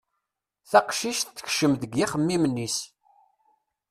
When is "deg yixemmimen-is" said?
1.81-2.77